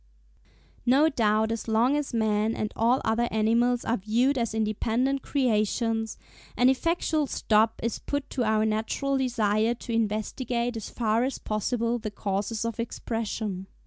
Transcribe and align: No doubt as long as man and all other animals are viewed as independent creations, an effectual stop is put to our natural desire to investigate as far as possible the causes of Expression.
No 0.83 1.09
doubt 1.09 1.51
as 1.51 1.67
long 1.67 1.95
as 1.95 2.11
man 2.11 2.55
and 2.55 2.73
all 2.75 3.01
other 3.05 3.27
animals 3.29 3.85
are 3.85 3.97
viewed 3.97 4.35
as 4.35 4.55
independent 4.55 5.21
creations, 5.21 6.17
an 6.57 6.69
effectual 6.69 7.27
stop 7.27 7.79
is 7.83 7.99
put 7.99 8.27
to 8.31 8.43
our 8.43 8.65
natural 8.65 9.15
desire 9.19 9.75
to 9.75 9.93
investigate 9.93 10.75
as 10.75 10.89
far 10.89 11.23
as 11.23 11.37
possible 11.37 11.99
the 11.99 12.09
causes 12.09 12.65
of 12.65 12.79
Expression. 12.79 13.67